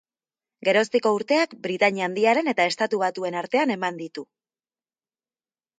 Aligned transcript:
Geroztiko 0.69 1.11
urteak 1.17 1.53
Britainia 1.67 2.07
Handiaren 2.07 2.49
eta 2.55 2.67
Estatu 2.73 3.03
Batuen 3.05 3.39
artean 3.45 3.79
eman 3.79 4.05
ditu. 4.05 4.27